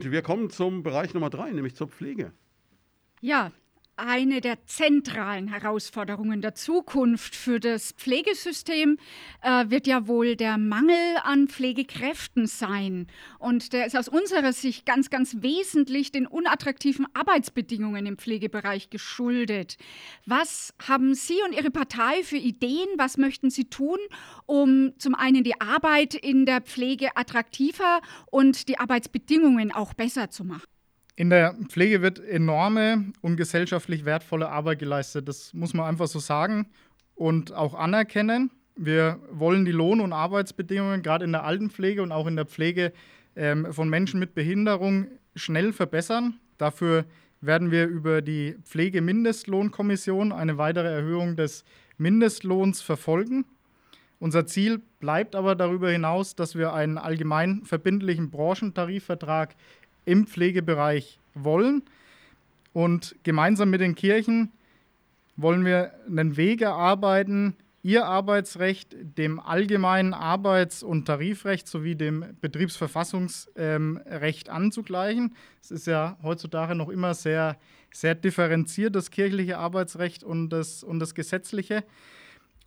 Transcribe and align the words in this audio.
Wir 0.00 0.22
kommen 0.22 0.48
zum 0.48 0.84
Bereich 0.84 1.12
Nummer 1.12 1.28
drei, 1.28 1.50
nämlich 1.50 1.74
zur 1.74 1.88
Pflege. 1.88 2.32
Ja, 3.20 3.50
eine 3.98 4.40
der 4.40 4.64
zentralen 4.66 5.48
Herausforderungen 5.48 6.40
der 6.40 6.54
Zukunft 6.54 7.34
für 7.34 7.58
das 7.58 7.92
Pflegesystem 7.92 8.96
äh, 9.42 9.64
wird 9.68 9.86
ja 9.86 10.06
wohl 10.06 10.36
der 10.36 10.56
Mangel 10.56 11.16
an 11.24 11.48
Pflegekräften 11.48 12.46
sein. 12.46 13.08
Und 13.38 13.72
der 13.72 13.86
ist 13.86 13.96
aus 13.96 14.08
unserer 14.08 14.52
Sicht 14.52 14.86
ganz, 14.86 15.10
ganz 15.10 15.36
wesentlich 15.40 16.12
den 16.12 16.26
unattraktiven 16.26 17.06
Arbeitsbedingungen 17.14 18.06
im 18.06 18.18
Pflegebereich 18.18 18.90
geschuldet. 18.90 19.76
Was 20.26 20.72
haben 20.86 21.14
Sie 21.14 21.38
und 21.44 21.54
Ihre 21.54 21.70
Partei 21.70 22.22
für 22.22 22.36
Ideen? 22.36 22.88
Was 22.96 23.18
möchten 23.18 23.50
Sie 23.50 23.64
tun, 23.64 23.98
um 24.46 24.92
zum 24.98 25.14
einen 25.14 25.42
die 25.42 25.60
Arbeit 25.60 26.14
in 26.14 26.46
der 26.46 26.60
Pflege 26.60 27.16
attraktiver 27.16 28.00
und 28.30 28.68
die 28.68 28.78
Arbeitsbedingungen 28.78 29.72
auch 29.72 29.94
besser 29.94 30.30
zu 30.30 30.44
machen? 30.44 30.77
In 31.18 31.30
der 31.30 31.56
Pflege 31.66 32.00
wird 32.00 32.20
enorme 32.20 33.06
und 33.22 33.34
gesellschaftlich 33.34 34.04
wertvolle 34.04 34.50
Arbeit 34.50 34.78
geleistet. 34.78 35.26
Das 35.26 35.52
muss 35.52 35.74
man 35.74 35.86
einfach 35.86 36.06
so 36.06 36.20
sagen 36.20 36.68
und 37.16 37.52
auch 37.52 37.74
anerkennen. 37.74 38.52
Wir 38.76 39.18
wollen 39.32 39.64
die 39.64 39.72
Lohn- 39.72 40.00
und 40.00 40.12
Arbeitsbedingungen 40.12 41.02
gerade 41.02 41.24
in 41.24 41.32
der 41.32 41.42
Altenpflege 41.42 42.04
und 42.04 42.12
auch 42.12 42.28
in 42.28 42.36
der 42.36 42.46
Pflege 42.46 42.92
ähm, 43.34 43.72
von 43.72 43.88
Menschen 43.88 44.20
mit 44.20 44.36
Behinderung 44.36 45.08
schnell 45.34 45.72
verbessern. 45.72 46.38
Dafür 46.56 47.04
werden 47.40 47.72
wir 47.72 47.88
über 47.88 48.22
die 48.22 48.54
Pflegemindestlohnkommission 48.62 50.30
eine 50.30 50.56
weitere 50.56 50.86
Erhöhung 50.86 51.34
des 51.34 51.64
Mindestlohns 51.96 52.80
verfolgen. 52.80 53.44
Unser 54.20 54.46
Ziel 54.46 54.82
bleibt 54.98 55.36
aber 55.36 55.54
darüber 55.54 55.90
hinaus, 55.90 56.34
dass 56.34 56.56
wir 56.56 56.74
einen 56.74 56.98
allgemein 56.98 57.64
verbindlichen 57.64 58.30
Branchentarifvertrag 58.30 59.54
im 60.08 60.26
Pflegebereich 60.26 61.20
wollen. 61.34 61.82
Und 62.72 63.14
gemeinsam 63.22 63.70
mit 63.70 63.80
den 63.80 63.94
Kirchen 63.94 64.50
wollen 65.36 65.64
wir 65.64 65.92
einen 66.06 66.36
Weg 66.36 66.60
erarbeiten, 66.62 67.54
ihr 67.82 68.06
Arbeitsrecht 68.06 68.96
dem 69.16 69.40
allgemeinen 69.40 70.12
Arbeits- 70.12 70.82
und 70.82 71.04
Tarifrecht 71.06 71.68
sowie 71.68 71.94
dem 71.94 72.24
Betriebsverfassungsrecht 72.40 74.50
anzugleichen. 74.50 75.36
Es 75.62 75.70
ist 75.70 75.86
ja 75.86 76.18
heutzutage 76.22 76.74
noch 76.74 76.88
immer 76.88 77.14
sehr, 77.14 77.56
sehr 77.92 78.16
differenziert, 78.16 78.96
das 78.96 79.10
kirchliche 79.10 79.58
Arbeitsrecht 79.58 80.24
und 80.24 80.48
das, 80.50 80.82
und 80.82 80.98
das 80.98 81.14
gesetzliche. 81.14 81.84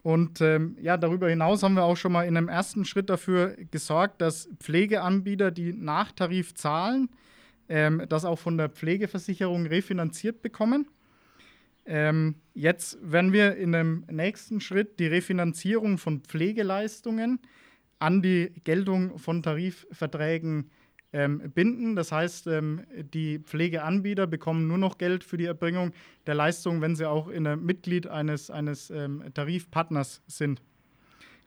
Und 0.04 0.42
ähm, 0.42 0.78
ja, 0.82 0.98
darüber 0.98 1.30
hinaus 1.30 1.62
haben 1.62 1.76
wir 1.76 1.84
auch 1.84 1.98
schon 1.98 2.14
mal 2.14 2.24
in 2.24 2.36
einem 2.36 2.50
ersten 2.50 2.86
Schritt 2.86 3.08
dafür 3.10 3.56
gesorgt, 3.70 4.20
dass 4.22 4.50
Pflegeanbieter, 4.60 5.52
die 5.52 5.74
nach 5.74 6.12
Tarif 6.12 6.56
zahlen, 6.56 7.10
ähm, 7.72 8.04
das 8.10 8.26
auch 8.26 8.38
von 8.38 8.58
der 8.58 8.68
Pflegeversicherung 8.68 9.66
refinanziert 9.66 10.42
bekommen. 10.42 10.88
Ähm, 11.86 12.36
jetzt 12.54 12.98
werden 13.02 13.32
wir 13.32 13.56
in 13.56 13.74
einem 13.74 14.06
nächsten 14.12 14.60
Schritt 14.60 15.00
die 15.00 15.08
Refinanzierung 15.08 15.98
von 15.98 16.20
Pflegeleistungen 16.20 17.40
an 17.98 18.22
die 18.22 18.52
Geltung 18.66 19.18
von 19.18 19.42
Tarifverträgen 19.42 20.70
ähm, 21.14 21.50
binden. 21.54 21.96
Das 21.96 22.12
heißt, 22.12 22.48
ähm, 22.48 22.84
die 23.14 23.40
Pflegeanbieter 23.40 24.28
bekommen 24.28 24.68
nur 24.68 24.78
noch 24.78 24.98
Geld 24.98 25.24
für 25.24 25.38
die 25.38 25.46
Erbringung 25.46 25.94
der 26.28 26.36
Leistung, 26.36 26.82
wenn 26.82 26.98
sie 26.98 27.10
auch 27.10 27.30
in 27.30 27.46
der 27.46 27.56
Mitglied 27.56 28.06
eines, 28.06 28.50
eines 28.52 28.90
ähm, 28.90 29.24
Tarifpartners 29.34 30.22
sind. 30.28 30.62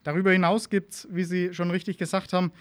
Darüber 0.05 0.33
hinaus 0.33 0.71
gibt 0.71 0.93
es, 0.93 1.09
wie 1.11 1.25
Sie 1.25 1.55
schon 1.55 1.71
richtig 1.71 1.99
gesagt 1.99 2.33
haben, 2.33 2.53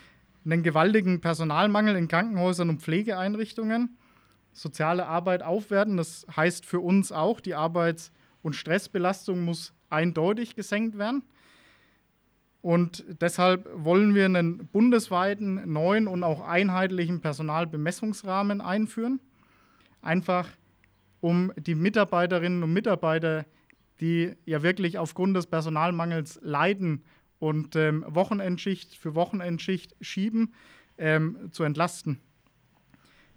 einen 0.45 0.63
gewaltigen 0.63 1.21
Personalmangel 1.21 1.95
in 1.95 2.07
Krankenhäusern 2.07 2.69
und 2.69 2.81
Pflegeeinrichtungen. 2.81 3.97
Soziale 4.51 5.07
Arbeit 5.07 5.41
aufwerten, 5.41 5.97
das 5.97 6.27
heißt 6.35 6.65
für 6.65 6.79
uns 6.79 7.11
auch, 7.11 7.39
die 7.39 7.55
Arbeits- 7.55 8.11
und 8.41 8.55
Stressbelastung 8.55 9.41
muss 9.43 9.73
eindeutig 9.89 10.55
gesenkt 10.55 10.97
werden. 10.97 11.23
Und 12.61 13.03
deshalb 13.19 13.67
wollen 13.73 14.15
wir 14.15 14.25
einen 14.25 14.67
bundesweiten, 14.67 15.71
neuen 15.71 16.07
und 16.07 16.23
auch 16.23 16.47
einheitlichen 16.47 17.19
Personalbemessungsrahmen 17.19 18.61
einführen. 18.61 19.19
Einfach 20.01 20.49
um 21.19 21.51
die 21.57 21.75
Mitarbeiterinnen 21.75 22.63
und 22.63 22.71
Mitarbeiter, 22.71 23.45
die 23.99 24.33
ja 24.45 24.63
wirklich 24.63 24.97
aufgrund 24.97 25.35
des 25.35 25.47
Personalmangels 25.47 26.39
leiden 26.41 27.03
und 27.43 27.75
ähm, 27.75 28.05
Wochenendschicht 28.07 28.95
für 28.95 29.15
Wochenendschicht 29.15 29.97
schieben, 29.99 30.53
ähm, 30.97 31.49
zu 31.51 31.63
entlasten. 31.63 32.21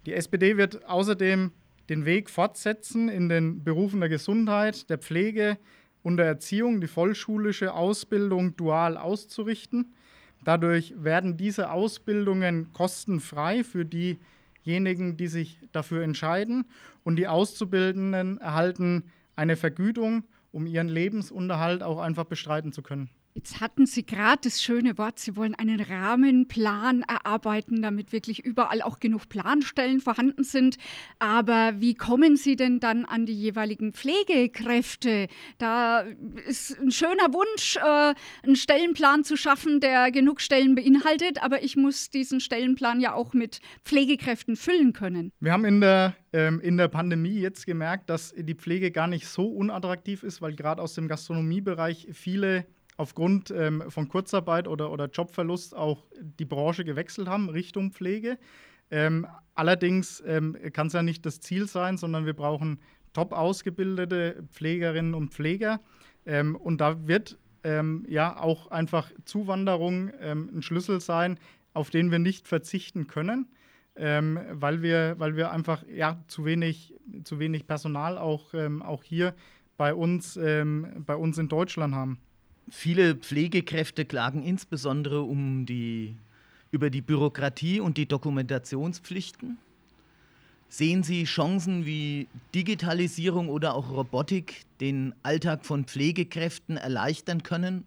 Die 0.05 0.13
SPD 0.13 0.55
wird 0.55 0.85
außerdem 0.87 1.51
den 1.89 2.05
Weg 2.05 2.29
fortsetzen 2.29 3.09
in 3.09 3.27
den 3.27 3.65
Berufen 3.65 3.99
der 3.99 4.07
Gesundheit, 4.07 4.89
der 4.89 4.97
Pflege 4.97 5.57
und 6.03 6.15
der 6.15 6.25
Erziehung, 6.25 6.79
die 6.79 6.87
vollschulische 6.87 7.73
Ausbildung 7.73 8.55
dual 8.55 8.95
auszurichten. 8.95 9.93
Dadurch 10.41 10.93
werden 10.95 11.35
diese 11.35 11.69
Ausbildungen 11.69 12.71
kostenfrei 12.71 13.65
für 13.65 13.83
diejenigen, 13.83 15.17
die 15.17 15.27
sich 15.27 15.59
dafür 15.73 16.01
entscheiden. 16.03 16.63
Und 17.03 17.17
die 17.17 17.27
Auszubildenden 17.27 18.37
erhalten 18.37 19.11
eine 19.35 19.57
Vergütung, 19.57 20.23
um 20.53 20.65
ihren 20.65 20.87
Lebensunterhalt 20.87 21.83
auch 21.83 21.99
einfach 21.99 22.23
bestreiten 22.23 22.71
zu 22.71 22.81
können. 22.81 23.09
Jetzt 23.37 23.61
hatten 23.61 23.85
Sie 23.85 24.03
gerade 24.03 24.39
das 24.45 24.63
schöne 24.63 24.97
Wort, 24.97 25.19
Sie 25.19 25.35
wollen 25.35 25.53
einen 25.53 25.79
Rahmenplan 25.79 27.03
erarbeiten, 27.03 27.83
damit 27.83 28.11
wirklich 28.11 28.43
überall 28.43 28.81
auch 28.81 28.99
genug 28.99 29.29
Planstellen 29.29 29.99
vorhanden 29.99 30.43
sind. 30.43 30.79
Aber 31.19 31.73
wie 31.77 31.93
kommen 31.93 32.35
Sie 32.35 32.55
denn 32.55 32.79
dann 32.79 33.05
an 33.05 33.27
die 33.27 33.39
jeweiligen 33.39 33.93
Pflegekräfte? 33.93 35.27
Da 35.59 35.99
ist 36.47 36.79
ein 36.79 36.89
schöner 36.89 37.31
Wunsch, 37.31 37.75
äh, 37.75 38.15
einen 38.43 38.55
Stellenplan 38.55 39.23
zu 39.23 39.37
schaffen, 39.37 39.81
der 39.81 40.09
genug 40.09 40.41
Stellen 40.41 40.73
beinhaltet. 40.73 41.43
Aber 41.43 41.61
ich 41.61 41.75
muss 41.77 42.09
diesen 42.09 42.39
Stellenplan 42.39 42.99
ja 42.99 43.13
auch 43.13 43.35
mit 43.35 43.59
Pflegekräften 43.85 44.55
füllen 44.55 44.93
können. 44.93 45.31
Wir 45.39 45.51
haben 45.51 45.65
in 45.65 45.79
der, 45.79 46.15
ähm, 46.33 46.59
in 46.59 46.75
der 46.75 46.87
Pandemie 46.87 47.39
jetzt 47.39 47.67
gemerkt, 47.67 48.09
dass 48.09 48.33
die 48.35 48.55
Pflege 48.55 48.89
gar 48.89 49.07
nicht 49.07 49.27
so 49.27 49.45
unattraktiv 49.45 50.23
ist, 50.23 50.41
weil 50.41 50.55
gerade 50.55 50.81
aus 50.81 50.95
dem 50.95 51.07
Gastronomiebereich 51.07 52.07
viele 52.13 52.65
aufgrund 52.97 53.51
ähm, 53.51 53.83
von 53.89 54.09
Kurzarbeit 54.09 54.67
oder, 54.67 54.91
oder 54.91 55.05
Jobverlust 55.05 55.75
auch 55.75 56.07
die 56.19 56.45
Branche 56.45 56.83
gewechselt 56.83 57.27
haben 57.27 57.49
Richtung 57.49 57.91
Pflege. 57.91 58.37
Ähm, 58.89 59.27
allerdings 59.53 60.23
ähm, 60.25 60.57
kann 60.73 60.87
es 60.87 60.93
ja 60.93 61.03
nicht 61.03 61.25
das 61.25 61.39
Ziel 61.39 61.67
sein, 61.67 61.97
sondern 61.97 62.25
wir 62.25 62.33
brauchen 62.33 62.79
top 63.13 63.33
ausgebildete 63.33 64.43
Pflegerinnen 64.51 65.13
und 65.13 65.33
Pfleger. 65.33 65.79
Ähm, 66.25 66.55
und 66.55 66.81
da 66.81 67.07
wird 67.07 67.37
ähm, 67.63 68.05
ja 68.07 68.39
auch 68.39 68.71
einfach 68.71 69.11
Zuwanderung 69.25 70.11
ähm, 70.19 70.49
ein 70.53 70.61
Schlüssel 70.61 70.99
sein, 70.99 71.39
auf 71.73 71.89
den 71.89 72.11
wir 72.11 72.19
nicht 72.19 72.47
verzichten 72.47 73.07
können. 73.07 73.47
weil, 73.99 74.83
wir, 74.83 75.15
weil 75.17 75.35
wir 75.35 75.49
einfach 75.49 75.83
ja, 75.87 76.23
zu, 76.27 76.45
wenig, 76.45 76.93
zu 77.23 77.39
wenig 77.39 77.65
Personal 77.65 78.19
auch, 78.19 78.53
auch 78.81 79.03
hier 79.03 79.33
bei 79.75 79.95
uns, 79.95 80.35
bei 80.35 81.15
uns 81.15 81.39
in 81.39 81.47
Deutschland 81.47 81.95
haben. 81.95 82.19
Viele 82.69 83.15
Pflegekräfte 83.15 84.05
klagen 84.05 84.43
insbesondere 84.43 85.21
um 85.21 85.65
die, 85.65 86.15
über 86.71 86.89
die 86.89 87.01
Bürokratie 87.01 87.79
und 87.79 87.97
die 87.97 88.07
Dokumentationspflichten. 88.07 89.57
Sehen 90.69 91.03
Sie 91.03 91.23
Chancen 91.23 91.85
wie 91.85 92.27
Digitalisierung 92.53 93.47
oder 93.47 93.73
auch 93.73 93.89
Robotik 93.89 94.65
den 94.81 95.15
Alltag 95.23 95.65
von 95.65 95.85
Pflegekräften 95.85 96.75
erleichtern 96.75 97.41
können 97.41 97.85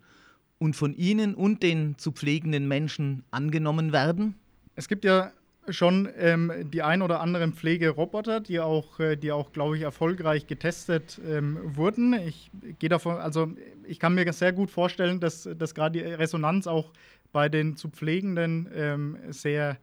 und 0.58 0.76
von 0.76 0.94
ihnen 0.94 1.34
und 1.34 1.62
den 1.62 1.98
zu 1.98 2.12
pflegenden 2.12 2.66
Menschen 2.68 3.22
angenommen 3.30 3.92
werden? 3.92 4.34
Es 4.76 4.88
gibt 4.88 5.04
ja 5.04 5.30
schon 5.68 6.08
ähm, 6.16 6.52
die 6.70 6.82
ein 6.82 7.02
oder 7.02 7.20
anderen 7.20 7.52
Pflegeroboter, 7.52 8.40
die 8.40 8.60
auch, 8.60 8.98
äh, 8.98 9.16
die 9.16 9.32
auch, 9.32 9.52
glaube 9.52 9.76
ich, 9.76 9.82
erfolgreich 9.82 10.46
getestet 10.46 11.20
ähm, 11.26 11.58
wurden. 11.62 12.14
Ich 12.14 12.50
gehe 12.78 12.88
davon, 12.88 13.16
also 13.16 13.52
ich 13.86 13.98
kann 13.98 14.14
mir 14.14 14.32
sehr 14.32 14.52
gut 14.52 14.70
vorstellen, 14.70 15.20
dass, 15.20 15.48
dass 15.56 15.74
gerade 15.74 15.98
die 15.98 16.04
Resonanz 16.04 16.66
auch 16.66 16.92
bei 17.32 17.48
den 17.48 17.76
zu 17.76 17.88
Pflegenden 17.90 18.68
ähm, 18.74 19.18
sehr, 19.28 19.76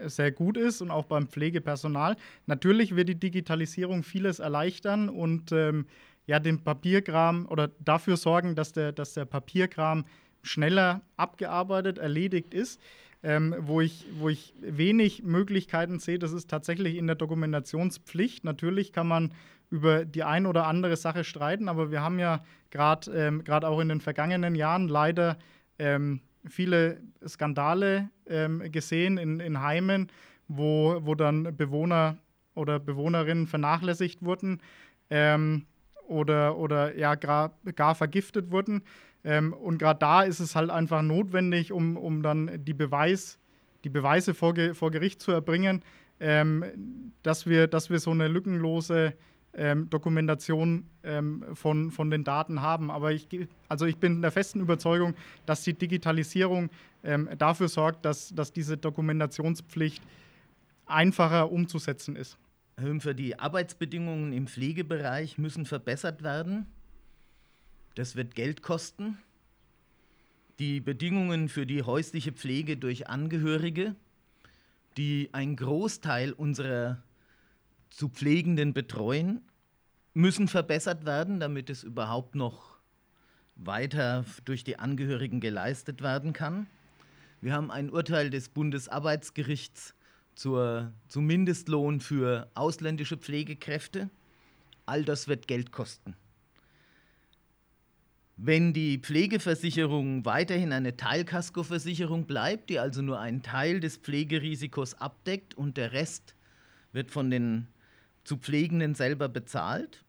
sehr 0.00 0.32
gut 0.32 0.56
ist 0.56 0.80
und 0.80 0.90
auch 0.90 1.04
beim 1.04 1.28
Pflegepersonal. 1.28 2.16
Natürlich 2.46 2.96
wird 2.96 3.08
die 3.08 3.20
Digitalisierung 3.20 4.02
vieles 4.02 4.38
erleichtern 4.38 5.08
und 5.08 5.52
ähm, 5.52 5.86
ja, 6.26 6.38
den 6.38 6.62
Papierkram 6.62 7.46
oder 7.48 7.68
dafür 7.80 8.16
sorgen, 8.16 8.54
dass 8.54 8.72
der, 8.72 8.92
dass 8.92 9.14
der 9.14 9.24
Papierkram 9.24 10.04
schneller 10.42 11.02
abgearbeitet, 11.16 11.98
erledigt 11.98 12.54
ist. 12.54 12.80
Ähm, 13.24 13.54
wo, 13.60 13.80
ich, 13.80 14.06
wo 14.18 14.28
ich 14.28 14.52
wenig 14.60 15.22
Möglichkeiten 15.22 16.00
sehe, 16.00 16.18
das 16.18 16.32
ist 16.32 16.50
tatsächlich 16.50 16.96
in 16.96 17.06
der 17.06 17.14
Dokumentationspflicht. 17.14 18.42
Natürlich 18.42 18.92
kann 18.92 19.06
man 19.06 19.32
über 19.70 20.04
die 20.04 20.24
ein 20.24 20.44
oder 20.44 20.66
andere 20.66 20.96
Sache 20.96 21.24
streiten, 21.24 21.68
aber 21.68 21.90
wir 21.90 22.02
haben 22.02 22.18
ja 22.18 22.44
gerade 22.70 23.10
ähm, 23.12 23.44
auch 23.48 23.80
in 23.80 23.88
den 23.88 24.00
vergangenen 24.00 24.54
Jahren 24.54 24.88
leider 24.88 25.38
ähm, 25.78 26.20
viele 26.46 27.00
Skandale 27.26 28.10
ähm, 28.26 28.70
gesehen 28.70 29.18
in, 29.18 29.40
in 29.40 29.62
Heimen, 29.62 30.08
wo, 30.48 30.98
wo 31.02 31.14
dann 31.14 31.56
Bewohner 31.56 32.18
oder 32.54 32.78
Bewohnerinnen 32.78 33.46
vernachlässigt 33.46 34.22
wurden 34.22 34.60
ähm, 35.10 35.64
oder, 36.06 36.56
oder 36.58 36.96
ja, 36.96 37.14
gar, 37.14 37.52
gar 37.74 37.94
vergiftet 37.94 38.50
wurden. 38.50 38.82
Ähm, 39.24 39.52
und 39.52 39.78
gerade 39.78 39.98
da 39.98 40.22
ist 40.22 40.40
es 40.40 40.56
halt 40.56 40.70
einfach 40.70 41.02
notwendig, 41.02 41.72
um, 41.72 41.96
um 41.96 42.22
dann 42.22 42.64
die, 42.64 42.74
Beweis, 42.74 43.38
die 43.84 43.90
Beweise 43.90 44.34
vor, 44.34 44.54
vor 44.74 44.90
Gericht 44.90 45.20
zu 45.20 45.32
erbringen, 45.32 45.82
ähm, 46.20 47.12
dass, 47.22 47.46
wir, 47.46 47.66
dass 47.66 47.90
wir 47.90 47.98
so 47.98 48.10
eine 48.10 48.28
lückenlose 48.28 49.14
ähm, 49.54 49.90
Dokumentation 49.90 50.86
ähm, 51.02 51.44
von, 51.54 51.90
von 51.90 52.10
den 52.10 52.24
Daten 52.24 52.62
haben. 52.62 52.90
Aber 52.90 53.12
ich, 53.12 53.28
also 53.68 53.86
ich 53.86 53.98
bin 53.98 54.22
der 54.22 54.30
festen 54.30 54.60
Überzeugung, 54.60 55.14
dass 55.46 55.62
die 55.62 55.74
Digitalisierung 55.74 56.70
ähm, 57.04 57.28
dafür 57.38 57.68
sorgt, 57.68 58.04
dass, 58.04 58.34
dass 58.34 58.52
diese 58.52 58.76
Dokumentationspflicht 58.76 60.02
einfacher 60.86 61.50
umzusetzen 61.50 62.16
ist. 62.16 62.38
Hümpfer, 62.80 63.14
die 63.14 63.38
Arbeitsbedingungen 63.38 64.32
im 64.32 64.46
Pflegebereich 64.46 65.38
müssen 65.38 65.66
verbessert 65.66 66.22
werden. 66.22 66.66
Das 67.94 68.16
wird 68.16 68.34
Geld 68.34 68.62
kosten. 68.62 69.18
Die 70.58 70.80
Bedingungen 70.80 71.48
für 71.48 71.66
die 71.66 71.82
häusliche 71.82 72.32
Pflege 72.32 72.76
durch 72.76 73.08
Angehörige, 73.08 73.94
die 74.96 75.28
einen 75.32 75.56
Großteil 75.56 76.32
unserer 76.32 77.02
zu 77.90 78.08
Pflegenden 78.08 78.72
betreuen, 78.72 79.42
müssen 80.14 80.48
verbessert 80.48 81.04
werden, 81.04 81.40
damit 81.40 81.68
es 81.68 81.82
überhaupt 81.82 82.34
noch 82.34 82.78
weiter 83.56 84.24
durch 84.44 84.64
die 84.64 84.78
Angehörigen 84.78 85.40
geleistet 85.40 86.02
werden 86.02 86.32
kann. 86.32 86.66
Wir 87.40 87.52
haben 87.52 87.70
ein 87.70 87.90
Urteil 87.90 88.30
des 88.30 88.48
Bundesarbeitsgerichts 88.48 89.94
zur, 90.34 90.92
zum 91.08 91.26
Mindestlohn 91.26 92.00
für 92.00 92.50
ausländische 92.54 93.18
Pflegekräfte. 93.18 94.08
All 94.86 95.04
das 95.04 95.28
wird 95.28 95.46
Geld 95.48 95.72
kosten. 95.72 96.16
Wenn 98.44 98.72
die 98.72 98.98
Pflegeversicherung 98.98 100.24
weiterhin 100.24 100.72
eine 100.72 100.96
Teilkaskoversicherung 100.96 102.26
bleibt, 102.26 102.70
die 102.70 102.80
also 102.80 103.00
nur 103.00 103.20
einen 103.20 103.44
Teil 103.44 103.78
des 103.78 103.98
Pflegerisikos 103.98 104.94
abdeckt 104.94 105.54
und 105.54 105.76
der 105.76 105.92
Rest 105.92 106.34
wird 106.90 107.12
von 107.12 107.30
den 107.30 107.68
zu 108.24 108.36
Pflegenden 108.36 108.96
selber 108.96 109.28
bezahlt 109.28 110.04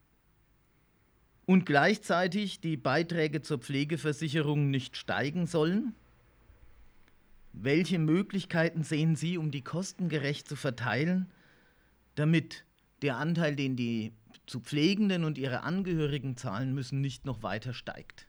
und 1.45 1.67
gleichzeitig 1.67 2.59
die 2.59 2.75
Beiträge 2.75 3.43
zur 3.43 3.59
Pflegeversicherung 3.59 4.71
nicht 4.71 4.97
steigen 4.97 5.45
sollen, 5.45 5.93
welche 7.51 7.99
Möglichkeiten 7.99 8.81
sehen 8.81 9.15
Sie, 9.15 9.37
um 9.37 9.51
die 9.51 9.61
Kosten 9.61 10.09
gerecht 10.09 10.47
zu 10.47 10.55
verteilen, 10.55 11.29
damit 12.15 12.65
der 13.03 13.17
Anteil, 13.17 13.55
den 13.55 13.75
die 13.75 14.11
zu 14.45 14.59
Pflegenden 14.59 15.23
und 15.23 15.37
ihre 15.37 15.61
Angehörigen 15.63 16.37
zahlen 16.37 16.73
müssen, 16.73 17.01
nicht 17.01 17.25
noch 17.25 17.43
weiter 17.43 17.73
steigt? 17.73 18.27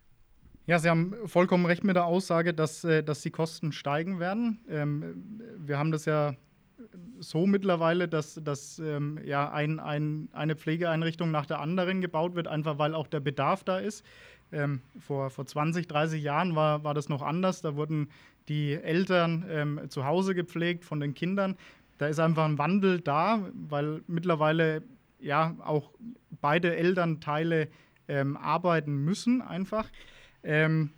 Ja, 0.67 0.79
Sie 0.79 0.89
haben 0.89 1.15
vollkommen 1.27 1.67
recht 1.67 1.85
mit 1.85 1.97
der 1.97 2.07
Aussage, 2.07 2.55
dass, 2.55 2.85
äh, 2.85 3.03
dass 3.03 3.21
die 3.21 3.31
Kosten 3.31 3.73
steigen 3.73 4.19
werden. 4.19 4.61
Ähm, 4.69 5.41
wir 5.59 5.79
haben 5.79 5.91
das 5.91 6.07
ja 6.07 6.35
so 7.19 7.47
mittlerweile, 7.47 8.09
dass, 8.09 8.41
dass 8.43 8.79
ähm, 8.79 9.19
ja, 9.25 9.51
ein, 9.51 9.79
ein, 9.79 10.29
eine 10.33 10.57
Pflegeeinrichtung 10.57 11.31
nach 11.31 11.47
der 11.47 11.61
anderen 11.61 12.01
gebaut 12.01 12.35
wird, 12.35 12.49
einfach 12.49 12.79
weil 12.79 12.95
auch 12.95 13.07
der 13.07 13.21
Bedarf 13.21 13.65
da 13.65 13.79
ist. 13.79 14.05
Ähm, 14.53 14.81
vor, 14.99 15.31
vor 15.31 15.47
20, 15.47 15.87
30 15.87 16.23
Jahren 16.23 16.55
war, 16.55 16.85
war 16.85 16.95
das 16.95 17.09
noch 17.09 17.23
anders. 17.23 17.61
Da 17.61 17.77
wurden 17.77 18.09
die 18.49 18.75
Eltern 18.75 19.45
ähm, 19.49 19.81
zu 19.89 20.05
Hause 20.05 20.35
gepflegt 20.35 20.85
von 20.85 21.01
den 21.01 21.15
Kindern. 21.15 21.57
Da 21.99 22.07
ist 22.07 22.21
einfach 22.21 22.45
ein 22.45 22.59
Wandel 22.59 23.01
da, 23.01 23.41
weil 23.55 24.03
mittlerweile 24.07 24.83
ja 25.25 25.57
auch 25.65 25.93
beide 26.41 26.77
Elternteile 26.77 27.69
ähm, 28.09 28.37
arbeiten 28.37 28.97
müssen 29.05 29.43
einfach. 29.43 29.91
Ähm, 30.43 30.91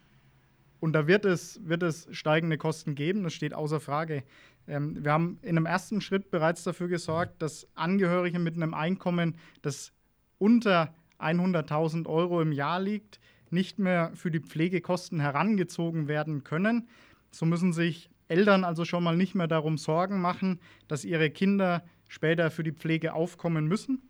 und 0.80 0.92
da 0.92 1.06
wird 1.06 1.24
es, 1.24 1.60
wird 1.64 1.82
es 1.82 2.08
steigende 2.10 2.58
Kosten 2.58 2.94
geben, 2.94 3.22
das 3.22 3.32
steht 3.32 3.54
außer 3.54 3.80
Frage. 3.80 4.24
Ähm, 4.66 5.04
wir 5.04 5.12
haben 5.12 5.38
in 5.42 5.56
einem 5.56 5.66
ersten 5.66 6.00
Schritt 6.00 6.30
bereits 6.30 6.64
dafür 6.64 6.88
gesorgt, 6.88 7.40
dass 7.40 7.66
Angehörige 7.74 8.38
mit 8.38 8.56
einem 8.56 8.74
Einkommen, 8.74 9.36
das 9.62 9.92
unter 10.38 10.94
100.000 11.18 12.06
Euro 12.06 12.42
im 12.42 12.52
Jahr 12.52 12.80
liegt, 12.80 13.20
nicht 13.50 13.78
mehr 13.78 14.10
für 14.14 14.30
die 14.30 14.40
Pflegekosten 14.40 15.20
herangezogen 15.20 16.08
werden 16.08 16.44
können. 16.44 16.88
So 17.30 17.46
müssen 17.46 17.72
sich 17.72 18.10
Eltern 18.28 18.64
also 18.64 18.84
schon 18.84 19.04
mal 19.04 19.16
nicht 19.16 19.34
mehr 19.34 19.46
darum 19.46 19.78
Sorgen 19.78 20.20
machen, 20.20 20.60
dass 20.88 21.04
ihre 21.04 21.30
Kinder 21.30 21.84
später 22.08 22.50
für 22.50 22.64
die 22.64 22.72
Pflege 22.72 23.14
aufkommen 23.14 23.66
müssen. 23.66 24.02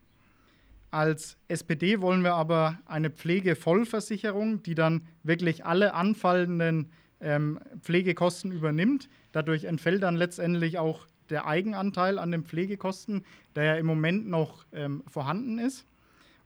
Als 0.96 1.36
SPD 1.48 2.00
wollen 2.00 2.24
wir 2.24 2.32
aber 2.36 2.78
eine 2.86 3.10
Pflegevollversicherung, 3.10 4.62
die 4.62 4.74
dann 4.74 5.02
wirklich 5.22 5.66
alle 5.66 5.92
anfallenden 5.92 6.90
ähm, 7.20 7.60
Pflegekosten 7.82 8.50
übernimmt. 8.50 9.10
Dadurch 9.30 9.64
entfällt 9.64 10.02
dann 10.02 10.16
letztendlich 10.16 10.78
auch 10.78 11.06
der 11.28 11.46
Eigenanteil 11.46 12.18
an 12.18 12.30
den 12.30 12.44
Pflegekosten, 12.44 13.26
der 13.56 13.64
ja 13.64 13.74
im 13.74 13.84
Moment 13.84 14.26
noch 14.26 14.64
ähm, 14.72 15.02
vorhanden 15.06 15.58
ist. 15.58 15.84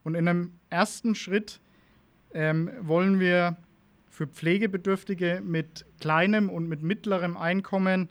Und 0.03 0.17
in 0.17 0.27
einem 0.27 0.55
ersten 0.69 1.15
Schritt 1.15 1.61
ähm, 2.35 2.73
wollen 2.81 3.21
wir 3.21 3.57
für 4.09 4.27
Pflegebedürftige 4.27 5.43
mit 5.45 5.87
kleinem 6.01 6.51
und 6.51 6.69
mit 6.69 6.83
mittlerem 6.83 7.37
Einkommen 7.37 8.09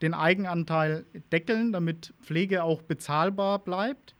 den 0.00 0.14
Eigenanteil 0.14 1.04
deckeln, 1.30 1.72
damit 1.72 2.14
Pflege 2.22 2.64
auch 2.64 2.80
bezahlbar 2.80 3.58
bleibt. 3.58 4.13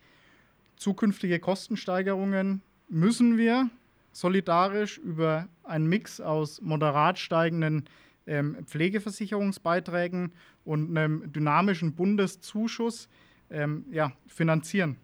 Zukünftige 0.85 1.39
Kostensteigerungen 1.39 2.61
müssen 2.91 3.39
wir 3.39 3.71
solidarisch 4.13 4.99
über 4.99 5.49
einen 5.63 5.87
Mix 5.87 6.21
aus 6.21 6.61
moderat 6.61 7.19
steigenden 7.19 7.89
ähm, 8.27 8.59
Pflegeversicherungsbeiträgen 8.67 10.33
und 10.67 10.95
einem 10.95 11.33
dynamischen 11.33 11.95
Bundeszuschuss 11.95 13.09
ähm, 13.49 13.87
ja, 13.93 14.13
finanzieren. 14.27 14.99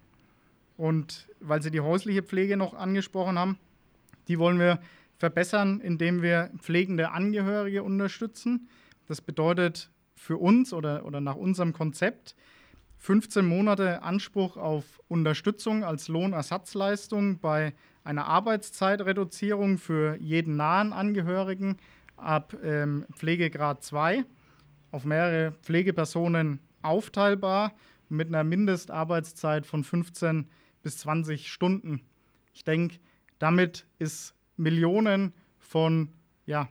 Und 0.77 1.31
weil 1.41 1.62
Sie 1.62 1.71
die 1.71 1.81
häusliche 1.81 2.23
Pflege 2.23 2.59
noch 2.59 2.75
angesprochen 2.75 3.38
haben, 3.38 3.59
die 4.29 4.38
wollen 4.38 4.59
wir 4.59 4.82
verbessern, 5.17 5.81
indem 5.81 6.21
wir 6.21 6.50
pflegende 6.59 7.12
Angehörige 7.12 7.82
unterstützen. 7.82 8.69
Das 9.09 9.23
bedeutet 9.23 9.88
für 10.15 10.37
uns 10.37 10.75
oder, 10.75 11.06
oder 11.06 11.23
nach 11.23 11.37
unserem 11.37 11.73
Konzept 11.73 12.37
15 13.00 13.47
Monate 13.47 14.02
Anspruch 14.02 14.58
auf 14.58 15.00
Unterstützung 15.08 15.84
als 15.84 16.08
Lohnersatzleistung 16.08 17.39
bei 17.41 17.72
einer 18.05 18.27
Arbeitszeitreduzierung 18.27 19.79
für 19.79 20.17
jeden 20.20 20.56
nahen 20.56 20.93
Angehörigen 20.93 21.79
ab 22.19 22.55
ähm, 22.63 23.06
Pflegegrad 23.15 23.82
2 23.82 24.27
auf 24.91 25.06
mehrere 25.06 25.53
Pflegepersonen 25.63 26.60
aufteilbar 26.82 27.72
mit 28.10 28.29
einer 28.29 28.44
Mindestarbeitszeit 28.44 29.67
von 29.67 29.82
15 29.82 30.51
bis 30.82 30.98
20 30.98 31.51
Stunden. 31.51 32.03
Ich 32.53 32.65
denke, 32.65 32.96
damit 33.39 33.86
ist 33.98 34.34
Millionen 34.58 35.32
von 35.58 36.10
ja, 36.44 36.69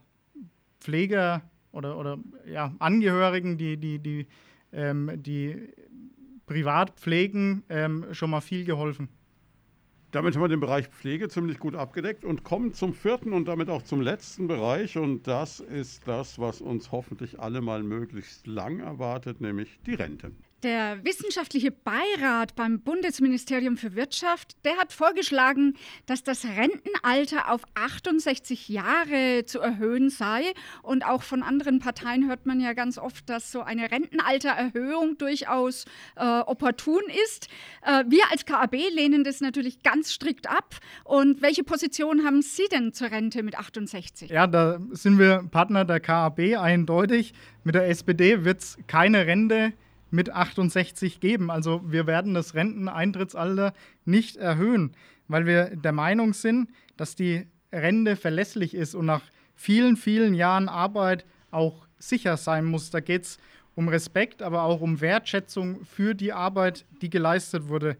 Pfleger 0.79 1.41
oder, 1.71 1.97
oder 1.97 2.19
ja, 2.45 2.71
Angehörigen, 2.77 3.57
die, 3.57 3.77
die, 3.77 3.97
die, 3.97 4.27
ähm, 4.71 5.11
die 5.15 5.69
privat 6.49 6.99
pflegen, 6.99 7.63
ähm, 7.69 8.07
schon 8.11 8.31
mal 8.31 8.41
viel 8.41 8.65
geholfen. 8.65 9.07
Damit 10.09 10.33
haben 10.33 10.41
wir 10.41 10.47
den 10.47 10.59
Bereich 10.59 10.87
Pflege 10.87 11.29
ziemlich 11.29 11.59
gut 11.59 11.75
abgedeckt 11.75 12.25
und 12.25 12.43
kommen 12.43 12.73
zum 12.73 12.95
vierten 12.95 13.33
und 13.33 13.47
damit 13.47 13.69
auch 13.69 13.83
zum 13.83 14.01
letzten 14.01 14.47
Bereich. 14.47 14.97
Und 14.97 15.27
das 15.27 15.59
ist 15.59 16.07
das, 16.07 16.39
was 16.39 16.59
uns 16.59 16.91
hoffentlich 16.91 17.39
alle 17.39 17.61
mal 17.61 17.83
möglichst 17.83 18.47
lang 18.47 18.79
erwartet, 18.79 19.41
nämlich 19.41 19.79
die 19.85 19.93
Rente. 19.93 20.31
Der 20.63 21.05
wissenschaftliche 21.05 21.71
Beirat 21.71 22.53
beim 22.55 22.81
Bundesministerium 22.81 23.77
für 23.77 23.95
Wirtschaft, 23.95 24.57
der 24.65 24.75
hat 24.75 24.91
vorgeschlagen, 24.91 25.75
dass 26.05 26.21
das 26.23 26.43
Rentenalter 26.43 27.49
auf 27.49 27.61
68 27.75 28.67
Jahre 28.67 29.45
zu 29.45 29.59
erhöhen 29.59 30.09
sei. 30.09 30.51
Und 30.81 31.05
auch 31.05 31.23
von 31.23 31.43
anderen 31.43 31.79
Parteien 31.79 32.27
hört 32.27 32.45
man 32.45 32.59
ja 32.59 32.73
ganz 32.73 32.97
oft, 32.97 33.29
dass 33.29 33.53
so 33.53 33.61
eine 33.61 33.89
Rentenaltererhöhung 33.89 35.17
durchaus 35.17 35.85
äh, 36.17 36.25
opportun 36.25 37.03
ist. 37.25 37.47
Äh, 37.81 38.03
wir 38.09 38.23
als 38.29 38.45
KAB 38.45 38.75
lehnen 38.93 39.23
das 39.23 39.39
natürlich 39.39 39.81
ganz 39.81 40.11
strikt 40.11 40.49
ab. 40.49 40.75
Und 41.05 41.41
welche 41.41 41.63
Position 41.63 42.25
haben 42.25 42.41
Sie 42.41 42.67
denn 42.69 42.91
zur 42.91 43.11
Rente 43.11 43.43
mit 43.43 43.57
68? 43.57 44.29
Ja, 44.29 44.45
da 44.45 44.81
sind 44.91 45.19
wir 45.19 45.47
Partner 45.49 45.85
der 45.85 46.01
KAB 46.01 46.57
eindeutig. 46.59 47.33
Mit 47.63 47.75
der 47.75 47.87
SPD 47.87 48.43
wird 48.43 48.59
es 48.59 48.77
keine 48.87 49.25
Rente 49.25 49.71
mit 50.11 50.29
68 50.31 51.19
geben. 51.19 51.51
Also 51.51 51.81
wir 51.85 52.07
werden 52.07 52.33
das 52.33 52.55
Renteneintrittsalter 52.55 53.73
nicht 54.05 54.37
erhöhen, 54.37 54.93
weil 55.27 55.45
wir 55.45 55.75
der 55.75 55.91
Meinung 55.91 56.33
sind, 56.33 56.69
dass 56.97 57.15
die 57.15 57.47
Rente 57.71 58.15
verlässlich 58.15 58.73
ist 58.73 58.95
und 58.95 59.05
nach 59.05 59.21
vielen, 59.55 59.97
vielen 59.97 60.33
Jahren 60.33 60.69
Arbeit 60.69 61.25
auch 61.51 61.87
sicher 61.99 62.37
sein 62.37 62.65
muss. 62.65 62.89
Da 62.89 62.99
geht 62.99 63.23
es 63.23 63.37
um 63.75 63.87
Respekt, 63.87 64.41
aber 64.41 64.63
auch 64.63 64.81
um 64.81 65.01
Wertschätzung 65.01 65.85
für 65.85 66.13
die 66.13 66.33
Arbeit, 66.33 66.85
die 67.01 67.09
geleistet 67.09 67.67
wurde. 67.67 67.97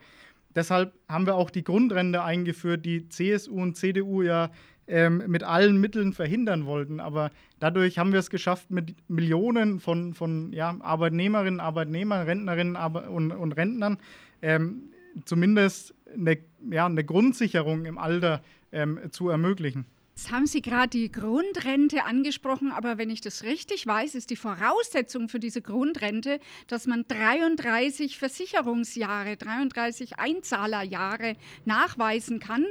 Deshalb 0.56 0.94
haben 1.08 1.26
wir 1.26 1.36
auch 1.36 1.50
die 1.50 1.64
Grundrente 1.64 2.24
eingeführt, 2.24 2.86
die 2.86 3.08
CSU 3.10 3.62
und 3.62 3.78
CDU 3.78 4.22
ja 4.24 4.50
ähm, 4.88 5.24
mit 5.28 5.44
allen 5.44 5.80
Mitteln 5.80 6.14
verhindern 6.14 6.66
wollten. 6.66 7.00
Aber 7.00 7.32
dadurch 7.60 8.00
haben 8.00 8.12
wir 8.12 8.20
es 8.20 8.30
geschafft, 8.30 8.72
mit 8.72 8.96
Millionen 9.08 9.80
von, 9.80 10.14
von 10.14 10.52
ja, 10.52 10.76
Arbeitnehmerinnen, 10.80 11.60
Arbeitnehmern, 11.60 12.26
Rentnerinnen 12.26 12.76
und, 12.76 13.32
und 13.32 13.52
Rentnern 13.54 13.98
ähm, 14.42 14.90
zumindest 15.26 15.94
eine, 16.14 16.38
ja, 16.72 16.86
eine 16.86 17.04
Grundsicherung 17.04 17.86
im 17.86 17.98
Alter 17.98 18.42
ähm, 18.72 19.00
zu 19.12 19.30
ermöglichen. 19.30 19.86
Jetzt 20.20 20.32
haben 20.34 20.48
Sie 20.48 20.62
gerade 20.62 20.90
die 20.90 21.10
Grundrente 21.10 22.04
angesprochen, 22.04 22.74
aber 22.74 22.98
wenn 22.98 23.10
ich 23.10 23.22
das 23.22 23.44
richtig 23.44 23.88
weiß, 23.88 24.16
ist 24.16 24.30
die 24.32 24.36
Voraussetzung 24.36 25.30
für 25.30 25.40
diese 25.40 25.62
Grundrente, 25.62 26.42
dass 26.68 26.88
man 26.88 27.06
33 27.08 28.18
Versicherungsjahre, 28.18 29.38
33 29.38 30.20
Einzahlerjahre 30.20 31.38
nachweisen 31.64 32.42
kann. 32.42 32.66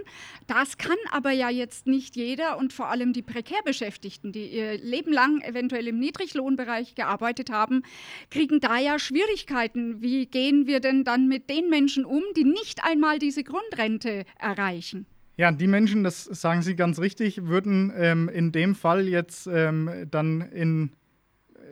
Das 0.46 0.76
kann 0.76 0.98
aber 1.10 1.30
ja 1.30 1.48
jetzt 1.48 1.86
nicht 1.86 2.16
jeder 2.16 2.58
und 2.58 2.74
vor 2.74 2.90
allem 2.90 3.14
die 3.14 3.22
prekär 3.22 3.62
Beschäftigten, 3.64 4.30
die 4.30 4.48
ihr 4.48 4.76
Leben 4.76 5.10
lang 5.10 5.40
eventuell 5.40 5.88
im 5.88 5.98
Niedriglohnbereich 5.98 6.96
gearbeitet 6.96 7.48
haben, 7.48 7.82
kriegen 8.30 8.60
da 8.60 8.76
ja 8.76 8.98
Schwierigkeiten. 8.98 10.02
Wie 10.02 10.26
gehen 10.26 10.66
wir 10.66 10.80
denn 10.80 11.02
dann 11.02 11.28
mit 11.28 11.48
den 11.48 11.70
Menschen 11.70 12.04
um, 12.04 12.24
die 12.36 12.44
nicht 12.44 12.84
einmal 12.84 13.18
diese 13.18 13.42
Grundrente 13.42 14.26
erreichen? 14.38 15.06
Ja, 15.38 15.52
die 15.52 15.68
Menschen, 15.68 16.02
das 16.02 16.24
sagen 16.24 16.62
Sie 16.62 16.74
ganz 16.74 16.98
richtig, 16.98 17.46
würden 17.46 17.92
ähm, 17.96 18.28
in 18.28 18.50
dem 18.50 18.74
Fall 18.74 19.06
jetzt 19.06 19.46
ähm, 19.46 20.08
dann 20.10 20.40
in, 20.40 20.90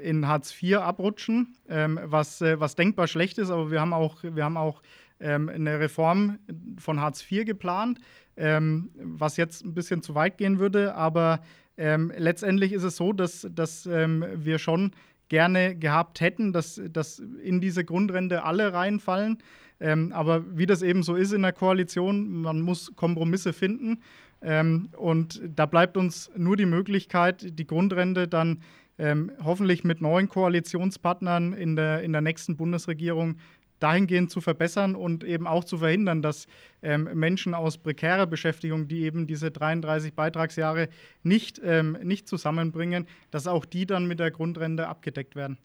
in 0.00 0.28
Hartz 0.28 0.54
IV 0.62 0.76
abrutschen, 0.76 1.56
ähm, 1.68 1.98
was, 2.04 2.40
äh, 2.42 2.60
was 2.60 2.76
denkbar 2.76 3.08
schlecht 3.08 3.38
ist, 3.38 3.50
aber 3.50 3.72
wir 3.72 3.80
haben 3.80 3.92
auch, 3.92 4.22
wir 4.22 4.44
haben 4.44 4.56
auch 4.56 4.82
ähm, 5.18 5.48
eine 5.48 5.80
Reform 5.80 6.38
von 6.78 7.00
Hartz 7.00 7.26
IV 7.28 7.44
geplant, 7.44 7.98
ähm, 8.36 8.90
was 9.02 9.36
jetzt 9.36 9.64
ein 9.64 9.74
bisschen 9.74 10.00
zu 10.00 10.14
weit 10.14 10.38
gehen 10.38 10.60
würde, 10.60 10.94
aber 10.94 11.40
ähm, 11.76 12.12
letztendlich 12.16 12.72
ist 12.72 12.84
es 12.84 12.94
so, 12.94 13.12
dass, 13.12 13.48
dass 13.50 13.84
wir 13.84 14.58
schon 14.60 14.92
gerne 15.28 15.74
gehabt 15.74 16.20
hätten, 16.20 16.52
dass, 16.52 16.80
dass 16.90 17.18
in 17.18 17.60
diese 17.60 17.84
Grundrente 17.84 18.44
alle 18.44 18.72
reinfallen. 18.72 19.38
Ähm, 19.80 20.12
aber 20.12 20.44
wie 20.56 20.66
das 20.66 20.82
eben 20.82 21.02
so 21.02 21.14
ist 21.14 21.32
in 21.32 21.42
der 21.42 21.52
Koalition, 21.52 22.42
man 22.42 22.60
muss 22.60 22.92
Kompromisse 22.96 23.52
finden. 23.52 24.02
Ähm, 24.42 24.88
und 24.96 25.40
da 25.54 25.66
bleibt 25.66 25.96
uns 25.96 26.30
nur 26.36 26.56
die 26.56 26.66
Möglichkeit, 26.66 27.58
die 27.58 27.66
Grundrente 27.66 28.28
dann 28.28 28.62
ähm, 28.98 29.32
hoffentlich 29.42 29.84
mit 29.84 30.00
neuen 30.00 30.28
Koalitionspartnern 30.28 31.52
in 31.52 31.76
der, 31.76 32.02
in 32.02 32.12
der 32.12 32.22
nächsten 32.22 32.56
Bundesregierung 32.56 33.36
dahingehend 33.78 34.30
zu 34.30 34.40
verbessern 34.40 34.94
und 34.94 35.22
eben 35.22 35.46
auch 35.46 35.64
zu 35.64 35.78
verhindern, 35.78 36.22
dass 36.22 36.46
ähm, 36.82 37.08
Menschen 37.12 37.54
aus 37.54 37.76
prekärer 37.76 38.26
Beschäftigung, 38.26 38.88
die 38.88 39.02
eben 39.02 39.26
diese 39.26 39.50
33 39.50 40.14
Beitragsjahre 40.14 40.88
nicht, 41.22 41.60
ähm, 41.62 41.98
nicht 42.02 42.26
zusammenbringen, 42.26 43.06
dass 43.30 43.46
auch 43.46 43.66
die 43.66 43.86
dann 43.86 44.06
mit 44.06 44.18
der 44.18 44.30
Grundrente 44.30 44.88
abgedeckt 44.88 45.36
werden. 45.36 45.58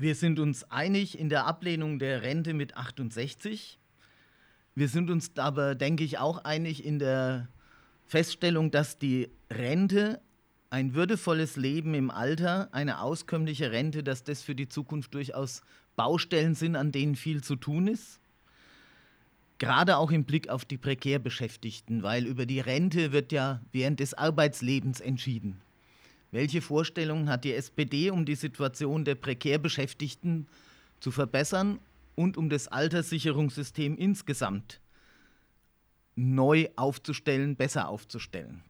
Wir 0.00 0.14
sind 0.14 0.40
uns 0.40 0.64
einig 0.70 1.18
in 1.18 1.28
der 1.28 1.44
Ablehnung 1.44 1.98
der 1.98 2.22
Rente 2.22 2.54
mit 2.54 2.74
68. 2.74 3.78
Wir 4.74 4.88
sind 4.88 5.10
uns 5.10 5.32
aber, 5.36 5.74
denke 5.74 6.04
ich, 6.04 6.16
auch 6.16 6.42
einig 6.42 6.86
in 6.86 6.98
der 6.98 7.50
Feststellung, 8.06 8.70
dass 8.70 8.98
die 8.98 9.28
Rente 9.50 10.22
ein 10.70 10.94
würdevolles 10.94 11.56
Leben 11.56 11.92
im 11.92 12.10
Alter, 12.10 12.70
eine 12.72 13.02
auskömmliche 13.02 13.72
Rente, 13.72 14.02
dass 14.02 14.24
das 14.24 14.40
für 14.40 14.54
die 14.54 14.70
Zukunft 14.70 15.12
durchaus 15.12 15.60
Baustellen 15.96 16.54
sind, 16.54 16.76
an 16.76 16.92
denen 16.92 17.14
viel 17.14 17.44
zu 17.44 17.56
tun 17.56 17.86
ist. 17.86 18.20
Gerade 19.58 19.98
auch 19.98 20.12
im 20.12 20.24
Blick 20.24 20.48
auf 20.48 20.64
die 20.64 20.78
prekär 20.78 21.18
Beschäftigten, 21.18 22.02
weil 22.02 22.24
über 22.24 22.46
die 22.46 22.60
Rente 22.60 23.12
wird 23.12 23.32
ja 23.32 23.60
während 23.70 24.00
des 24.00 24.14
Arbeitslebens 24.14 25.02
entschieden. 25.02 25.60
Welche 26.30 26.60
Vorstellungen 26.60 27.28
hat 27.28 27.44
die 27.44 27.54
SPD, 27.54 28.10
um 28.10 28.24
die 28.24 28.36
Situation 28.36 29.04
der 29.04 29.16
prekär 29.16 29.58
Beschäftigten 29.58 30.46
zu 31.00 31.10
verbessern 31.10 31.80
und 32.14 32.36
um 32.36 32.48
das 32.48 32.68
Alterssicherungssystem 32.68 33.96
insgesamt 33.96 34.80
neu 36.14 36.68
aufzustellen, 36.76 37.56
besser 37.56 37.88
aufzustellen? 37.88 38.62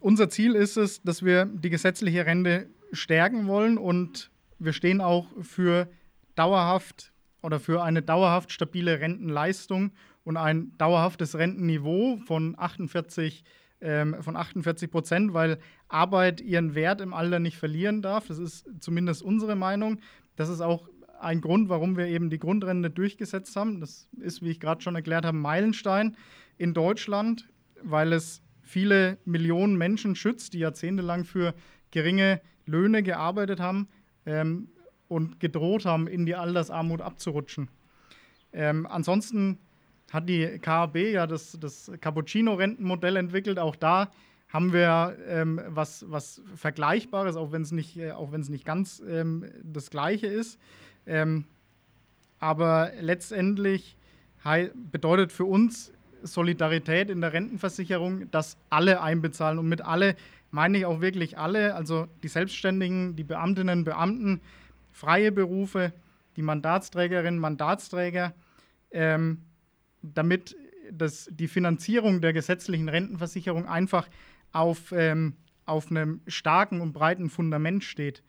Unser 0.00 0.28
Ziel 0.28 0.54
ist 0.54 0.76
es, 0.76 1.02
dass 1.02 1.22
wir 1.22 1.46
die 1.46 1.70
gesetzliche 1.70 2.26
Rente 2.26 2.68
stärken 2.92 3.46
wollen 3.46 3.78
und 3.78 4.30
wir 4.58 4.72
stehen 4.72 5.00
auch 5.00 5.26
für 5.42 5.88
dauerhaft 6.34 7.12
oder 7.42 7.60
für 7.60 7.82
eine 7.82 8.02
dauerhaft 8.02 8.52
stabile 8.52 9.00
Rentenleistung 9.00 9.92
und 10.24 10.36
ein 10.36 10.76
dauerhaftes 10.78 11.36
Rentenniveau 11.36 12.16
von 12.26 12.54
48 12.58 13.44
ähm, 13.80 14.16
von 14.22 14.36
48 14.36 14.90
Prozent, 14.90 15.34
weil 15.34 15.58
Arbeit 15.88 16.40
ihren 16.40 16.74
Wert 16.74 17.00
im 17.00 17.12
Alter 17.12 17.38
nicht 17.38 17.56
verlieren 17.56 18.02
darf. 18.02 18.28
Das 18.28 18.38
ist 18.38 18.66
zumindest 18.80 19.22
unsere 19.22 19.56
Meinung. 19.56 20.00
Das 20.36 20.48
ist 20.48 20.60
auch 20.60 20.88
ein 21.20 21.40
Grund, 21.40 21.68
warum 21.68 21.96
wir 21.96 22.06
eben 22.06 22.30
die 22.30 22.38
Grundrente 22.38 22.90
durchgesetzt 22.90 23.56
haben. 23.56 23.80
Das 23.80 24.08
ist, 24.18 24.42
wie 24.42 24.50
ich 24.50 24.60
gerade 24.60 24.82
schon 24.82 24.94
erklärt 24.94 25.24
habe, 25.24 25.36
ein 25.36 25.40
Meilenstein 25.40 26.16
in 26.58 26.74
Deutschland, 26.74 27.48
weil 27.82 28.12
es 28.12 28.42
viele 28.62 29.18
Millionen 29.24 29.76
Menschen 29.76 30.16
schützt, 30.16 30.54
die 30.54 30.58
jahrzehntelang 30.58 31.24
für 31.24 31.54
geringe 31.90 32.40
Löhne 32.66 33.02
gearbeitet 33.02 33.60
haben 33.60 33.88
ähm, 34.26 34.68
und 35.08 35.38
gedroht 35.40 35.84
haben, 35.84 36.06
in 36.08 36.26
die 36.26 36.34
Altersarmut 36.34 37.00
abzurutschen. 37.00 37.68
Ähm, 38.52 38.86
ansonsten 38.86 39.58
hat 40.12 40.28
die 40.28 40.58
KAB 40.58 40.96
ja 40.96 41.26
das, 41.26 41.58
das 41.60 41.90
Cappuccino-Rentenmodell 42.00 43.16
entwickelt. 43.16 43.58
Auch 43.58 43.76
da 43.76 44.10
haben 44.48 44.72
wir 44.72 45.16
ähm, 45.28 45.60
was, 45.68 46.04
was 46.08 46.42
Vergleichbares, 46.54 47.36
auch 47.36 47.52
wenn 47.52 47.62
es 47.62 47.72
nicht, 47.72 47.96
äh, 47.96 48.12
nicht 48.48 48.64
ganz 48.64 49.02
ähm, 49.08 49.44
das 49.62 49.90
Gleiche 49.90 50.28
ist. 50.28 50.58
Ähm, 51.06 51.44
aber 52.38 52.92
letztendlich 53.00 53.96
bedeutet 54.92 55.32
für 55.32 55.44
uns 55.44 55.92
Solidarität 56.22 57.10
in 57.10 57.20
der 57.20 57.32
Rentenversicherung, 57.32 58.30
dass 58.30 58.56
alle 58.70 59.00
einbezahlen. 59.00 59.58
Und 59.58 59.68
mit 59.68 59.82
alle 59.82 60.14
meine 60.50 60.78
ich 60.78 60.86
auch 60.86 61.00
wirklich 61.00 61.38
alle, 61.38 61.74
also 61.74 62.06
die 62.22 62.28
Selbstständigen, 62.28 63.16
die 63.16 63.24
Beamtinnen, 63.24 63.84
Beamten, 63.84 64.40
freie 64.92 65.32
Berufe, 65.32 65.92
die 66.36 66.42
Mandatsträgerinnen, 66.42 67.40
Mandatsträger, 67.40 68.32
ähm, 68.92 69.42
damit 70.14 70.56
das, 70.92 71.28
die 71.32 71.48
Finanzierung 71.48 72.20
der 72.20 72.32
gesetzlichen 72.32 72.88
Rentenversicherung 72.88 73.66
einfach 73.66 74.08
auf, 74.52 74.92
ähm, 74.92 75.34
auf 75.64 75.90
einem 75.90 76.20
starken 76.26 76.80
und 76.80 76.92
breiten 76.92 77.28
Fundament 77.28 77.84
steht. 77.84 78.22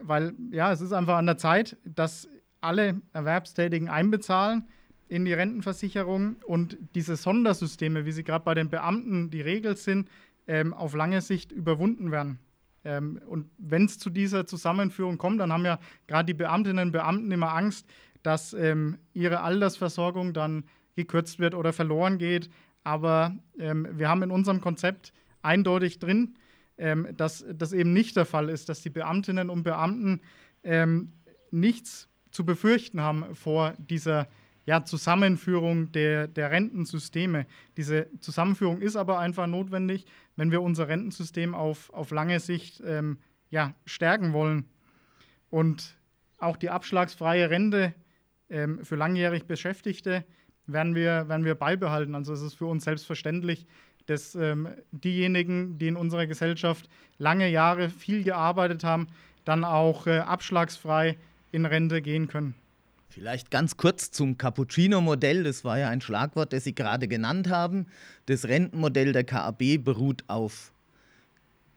Weil 0.00 0.34
ja, 0.50 0.72
es 0.72 0.80
ist 0.80 0.92
einfach 0.92 1.16
an 1.16 1.26
der 1.26 1.38
Zeit, 1.38 1.76
dass 1.84 2.28
alle 2.60 3.00
Erwerbstätigen 3.12 3.88
einbezahlen 3.88 4.68
in 5.08 5.24
die 5.24 5.34
Rentenversicherung 5.34 6.36
und 6.46 6.78
diese 6.94 7.16
Sondersysteme, 7.16 8.06
wie 8.06 8.12
sie 8.12 8.24
gerade 8.24 8.44
bei 8.44 8.54
den 8.54 8.70
Beamten 8.70 9.30
die 9.30 9.42
Regel 9.42 9.76
sind, 9.76 10.08
ähm, 10.46 10.72
auf 10.74 10.94
lange 10.94 11.20
Sicht 11.20 11.52
überwunden 11.52 12.10
werden. 12.10 12.38
Ähm, 12.84 13.20
und 13.26 13.50
wenn 13.58 13.84
es 13.84 13.98
zu 13.98 14.10
dieser 14.10 14.46
Zusammenführung 14.46 15.18
kommt, 15.18 15.40
dann 15.40 15.52
haben 15.52 15.64
ja 15.64 15.78
gerade 16.06 16.26
die 16.26 16.34
Beamtinnen 16.34 16.88
und 16.88 16.92
Beamten 16.92 17.30
immer 17.30 17.54
Angst, 17.54 17.86
dass 18.24 18.52
ähm, 18.54 18.98
ihre 19.12 19.40
Altersversorgung 19.42 20.32
dann 20.32 20.64
gekürzt 20.96 21.38
wird 21.38 21.54
oder 21.54 21.72
verloren 21.72 22.18
geht. 22.18 22.50
Aber 22.82 23.36
ähm, 23.58 23.86
wir 23.92 24.08
haben 24.08 24.22
in 24.22 24.30
unserem 24.30 24.60
Konzept 24.60 25.12
eindeutig 25.42 25.98
drin, 26.00 26.34
ähm, 26.76 27.08
dass 27.16 27.44
das 27.52 27.72
eben 27.72 27.92
nicht 27.92 28.16
der 28.16 28.24
Fall 28.24 28.48
ist, 28.48 28.68
dass 28.68 28.82
die 28.82 28.90
Beamtinnen 28.90 29.50
und 29.50 29.62
Beamten 29.62 30.20
ähm, 30.64 31.12
nichts 31.50 32.08
zu 32.30 32.44
befürchten 32.44 33.00
haben 33.00 33.34
vor 33.34 33.74
dieser 33.78 34.26
ja, 34.66 34.84
Zusammenführung 34.84 35.92
der, 35.92 36.26
der 36.26 36.50
Rentensysteme. 36.50 37.46
Diese 37.76 38.08
Zusammenführung 38.20 38.80
ist 38.80 38.96
aber 38.96 39.18
einfach 39.18 39.46
notwendig, 39.46 40.06
wenn 40.36 40.50
wir 40.50 40.62
unser 40.62 40.88
Rentensystem 40.88 41.54
auf, 41.54 41.92
auf 41.92 42.10
lange 42.10 42.40
Sicht 42.40 42.82
ähm, 42.84 43.18
ja, 43.50 43.74
stärken 43.84 44.32
wollen. 44.32 44.64
Und 45.50 45.96
auch 46.38 46.56
die 46.56 46.70
abschlagsfreie 46.70 47.50
Rente 47.50 47.94
ähm, 48.50 48.84
für 48.84 48.96
langjährig 48.96 49.44
Beschäftigte 49.44 50.24
werden 50.66 50.94
wir, 50.94 51.28
werden 51.28 51.44
wir 51.44 51.54
beibehalten. 51.54 52.14
Also 52.14 52.32
es 52.32 52.42
ist 52.42 52.54
für 52.54 52.66
uns 52.66 52.84
selbstverständlich, 52.84 53.66
dass 54.06 54.34
ähm, 54.34 54.68
diejenigen, 54.92 55.78
die 55.78 55.88
in 55.88 55.96
unserer 55.96 56.26
Gesellschaft 56.26 56.88
lange 57.18 57.48
Jahre 57.48 57.90
viel 57.90 58.22
gearbeitet 58.22 58.84
haben, 58.84 59.08
dann 59.44 59.64
auch 59.64 60.06
äh, 60.06 60.18
abschlagsfrei 60.18 61.16
in 61.52 61.66
Rente 61.66 62.02
gehen 62.02 62.28
können. 62.28 62.54
Vielleicht 63.08 63.50
ganz 63.50 63.76
kurz 63.76 64.10
zum 64.10 64.38
Cappuccino-Modell. 64.38 65.44
Das 65.44 65.64
war 65.64 65.78
ja 65.78 65.88
ein 65.88 66.00
Schlagwort, 66.00 66.52
das 66.52 66.64
Sie 66.64 66.74
gerade 66.74 67.06
genannt 67.06 67.48
haben. 67.48 67.86
Das 68.26 68.46
Rentenmodell 68.46 69.12
der 69.12 69.22
KAB 69.22 69.78
beruht 69.78 70.24
auf 70.26 70.72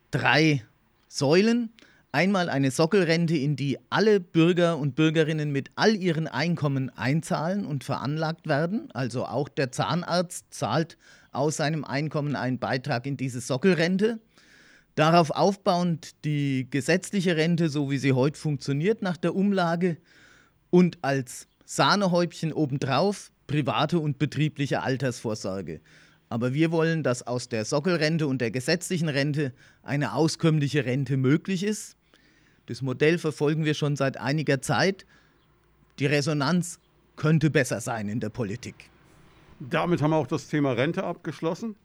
drei 0.10 0.64
Säulen. 1.08 1.70
Einmal 2.12 2.50
eine 2.50 2.72
Sockelrente, 2.72 3.36
in 3.36 3.56
die 3.56 3.78
alle 3.90 4.20
Bürger 4.20 4.78
und 4.78 4.96
Bürgerinnen 4.96 5.52
mit 5.52 5.72
all 5.76 5.96
ihren 5.96 6.28
Einkommen 6.28 6.90
einzahlen 6.90 7.66
und 7.66 7.84
veranlagt 7.84 8.48
werden. 8.48 8.90
Also 8.94 9.26
auch 9.26 9.50
der 9.50 9.72
Zahnarzt 9.72 10.46
zahlt 10.52 10.98
aus 11.32 11.58
seinem 11.58 11.84
Einkommen 11.84 12.36
einen 12.36 12.60
Beitrag 12.60 13.06
in 13.06 13.18
diese 13.18 13.42
Sockelrente. 13.42 14.20
Darauf 14.96 15.32
aufbauend 15.32 16.24
die 16.26 16.68
gesetzliche 16.72 17.36
Rente, 17.36 17.70
so 17.70 17.92
wie 17.92 17.98
sie 17.98 18.14
heute 18.14 18.40
funktioniert 18.40 19.02
nach 19.02 19.18
der 19.18 19.36
Umlage. 19.36 19.98
Und 20.70 20.98
als 21.04 21.48
Sahnehäubchen 21.66 22.54
obendrauf 22.54 23.32
private 23.46 24.00
und 24.00 24.18
betriebliche 24.18 24.82
Altersvorsorge. 24.82 25.82
Aber 26.30 26.54
wir 26.54 26.72
wollen, 26.72 27.04
dass 27.04 27.26
aus 27.26 27.48
der 27.48 27.66
Sockelrente 27.66 28.28
und 28.28 28.40
der 28.40 28.52
gesetzlichen 28.52 29.10
Rente 29.10 29.54
eine 29.84 30.14
auskömmliche 30.14 30.86
Rente 30.86 31.18
möglich 31.18 31.64
ist. 31.64 31.96
Das 32.66 32.82
Modell 32.82 33.18
verfolgen 33.18 33.64
wir 33.64 33.74
schon 33.74 33.96
seit 33.96 34.18
einiger 34.18 34.62
Zeit. 34.62 35.06
Die 36.00 36.06
Resonanz 36.06 36.80
könnte 37.16 37.50
besser 37.50 37.80
sein 37.80 38.10
in 38.10 38.20
der 38.20 38.30
Politik. 38.30 38.90
Damit 39.60 40.02
haben 40.02 40.12
wir 40.12 40.18
auch 40.18 40.28
das 40.28 40.50
Thema 40.50 40.74
Rente 40.74 41.04
abgeschlossen. 41.04 41.76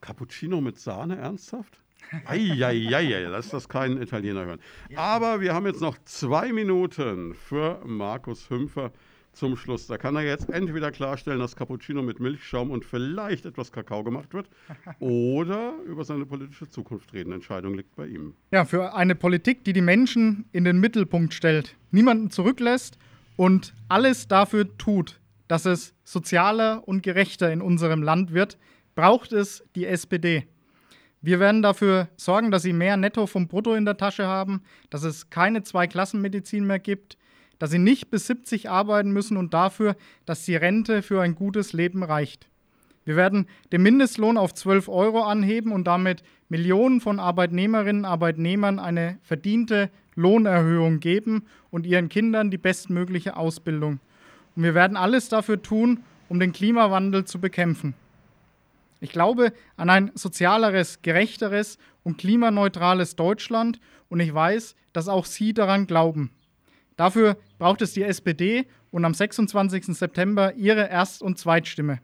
Cappuccino 0.00 0.60
mit 0.60 0.78
Sahne, 0.78 1.16
ernsthaft? 1.16 1.80
Eieiei, 2.24 3.20
lass 3.24 3.50
das 3.50 3.68
keinen 3.68 4.00
Italiener 4.00 4.46
hören. 4.46 4.60
Aber 4.94 5.40
wir 5.40 5.52
haben 5.52 5.66
jetzt 5.66 5.80
noch 5.80 5.98
zwei 6.04 6.52
Minuten 6.52 7.34
für 7.34 7.82
Markus 7.84 8.48
Hümpfer 8.48 8.92
zum 9.32 9.56
Schluss. 9.56 9.86
Da 9.86 9.98
kann 9.98 10.16
er 10.16 10.22
jetzt 10.22 10.50
entweder 10.50 10.90
klarstellen, 10.90 11.38
dass 11.38 11.56
Cappuccino 11.56 12.02
mit 12.02 12.20
Milchschaum 12.20 12.70
und 12.70 12.84
vielleicht 12.84 13.46
etwas 13.46 13.72
Kakao 13.72 14.02
gemacht 14.02 14.34
wird 14.34 14.48
oder 14.98 15.74
über 15.86 16.04
seine 16.04 16.26
politische 16.26 16.68
Zukunft 16.68 17.12
reden. 17.12 17.32
Entscheidung 17.32 17.74
liegt 17.74 17.94
bei 17.96 18.06
ihm. 18.06 18.34
Ja, 18.50 18.64
für 18.64 18.94
eine 18.94 19.14
Politik, 19.14 19.64
die 19.64 19.72
die 19.72 19.80
Menschen 19.80 20.46
in 20.52 20.64
den 20.64 20.80
Mittelpunkt 20.80 21.34
stellt, 21.34 21.76
niemanden 21.90 22.30
zurücklässt 22.30 22.98
und 23.36 23.74
alles 23.88 24.28
dafür 24.28 24.76
tut, 24.78 25.20
dass 25.46 25.64
es 25.64 25.94
sozialer 26.04 26.86
und 26.86 27.02
gerechter 27.02 27.52
in 27.52 27.62
unserem 27.62 28.02
Land 28.02 28.32
wird, 28.32 28.58
braucht 28.94 29.32
es 29.32 29.64
die 29.74 29.86
SPD. 29.86 30.46
Wir 31.20 31.40
werden 31.40 31.62
dafür 31.62 32.08
sorgen, 32.16 32.50
dass 32.50 32.62
sie 32.62 32.72
mehr 32.72 32.96
Netto 32.96 33.26
vom 33.26 33.48
Brutto 33.48 33.74
in 33.74 33.84
der 33.84 33.96
Tasche 33.96 34.26
haben, 34.26 34.62
dass 34.88 35.02
es 35.02 35.30
keine 35.30 35.62
Zweiklassenmedizin 35.62 36.64
mehr 36.64 36.78
gibt, 36.78 37.17
dass 37.58 37.70
sie 37.70 37.78
nicht 37.78 38.10
bis 38.10 38.26
70 38.26 38.70
arbeiten 38.70 39.10
müssen 39.10 39.36
und 39.36 39.54
dafür, 39.54 39.96
dass 40.26 40.44
die 40.44 40.56
Rente 40.56 41.02
für 41.02 41.20
ein 41.20 41.34
gutes 41.34 41.72
Leben 41.72 42.02
reicht. 42.02 42.48
Wir 43.04 43.16
werden 43.16 43.46
den 43.72 43.82
Mindestlohn 43.82 44.36
auf 44.36 44.52
12 44.52 44.88
Euro 44.88 45.22
anheben 45.22 45.72
und 45.72 45.84
damit 45.86 46.22
Millionen 46.50 47.00
von 47.00 47.18
Arbeitnehmerinnen 47.18 48.02
und 48.02 48.10
Arbeitnehmern 48.10 48.78
eine 48.78 49.18
verdiente 49.22 49.90
Lohnerhöhung 50.14 51.00
geben 51.00 51.46
und 51.70 51.86
ihren 51.86 52.08
Kindern 52.08 52.50
die 52.50 52.58
bestmögliche 52.58 53.36
Ausbildung. 53.36 54.00
Und 54.56 54.62
wir 54.62 54.74
werden 54.74 54.96
alles 54.96 55.28
dafür 55.28 55.62
tun, 55.62 56.00
um 56.28 56.38
den 56.38 56.52
Klimawandel 56.52 57.24
zu 57.24 57.40
bekämpfen. 57.40 57.94
Ich 59.00 59.12
glaube 59.12 59.52
an 59.76 59.90
ein 59.90 60.10
sozialeres, 60.14 61.02
gerechteres 61.02 61.78
und 62.02 62.18
klimaneutrales 62.18 63.16
Deutschland 63.16 63.80
und 64.08 64.20
ich 64.20 64.34
weiß, 64.34 64.74
dass 64.92 65.08
auch 65.08 65.24
Sie 65.24 65.54
daran 65.54 65.86
glauben. 65.86 66.30
Dafür 66.98 67.38
braucht 67.58 67.80
es 67.80 67.92
die 67.92 68.02
SPD 68.02 68.66
und 68.90 69.04
am 69.04 69.14
26. 69.14 69.96
September 69.96 70.54
ihre 70.54 70.88
Erst- 70.88 71.22
und 71.22 71.38
Zweitstimme. 71.38 72.00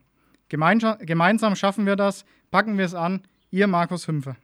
Gemeinsam 0.49 1.57
schaffen 1.57 1.85
wir 1.85 1.97
das, 1.97 2.25
packen 2.53 2.79
wir 2.79 2.85
es 2.85 2.95
an. 2.95 3.23
Ihr 3.51 3.67
Markus 3.67 4.07
Hümpfer. 4.07 4.37